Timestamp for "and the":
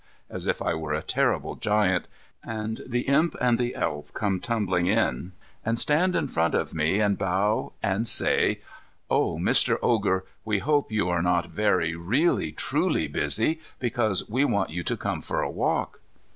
2.43-3.01, 3.39-3.75